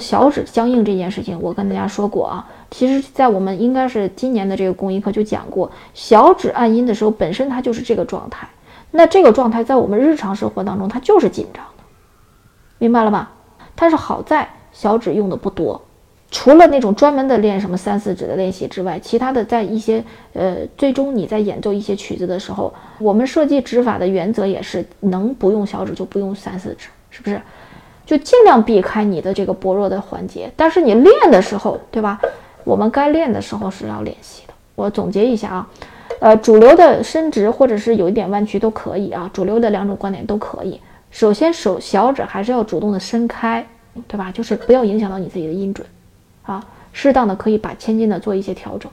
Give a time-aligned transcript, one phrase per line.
[0.00, 2.44] 小指僵硬这件事情，我跟大家说过啊。
[2.68, 8.48] 其实，在我们应该是今年的这个公益课就讲过，小指按音的时候，本身它就是这个状态。
[8.90, 11.84] 那这个状态在我们日常生活当中，它就是紧张的，
[12.78, 13.30] 明白了吧？
[13.76, 15.80] 但是好在小指用的不多，
[16.28, 27.40] 除了那种专门的练什么三四指的练习之外，其他的在一些呃，最终你在演奏一些曲子的时候，我们设计指法的原则也是能不用小指就不用三四指，是不是？
[28.06, 32.20] 就尽量避开你的这个薄弱的环节，但是你练的时候，对吧？
[32.64, 34.54] 我们该练的时候是要练习的。
[34.74, 35.68] 我总结一下啊，
[36.20, 40.80] 呃，主流的伸直或者是有一点弯曲都可以啊，主流的两种观点都可以。
[41.10, 43.64] 首先手小指还是要主动的伸开，
[44.08, 44.32] 对吧？
[44.32, 45.86] 就是不要影响到你自己的音准，
[46.42, 48.90] 啊，适当的可以把千斤的做一些调整。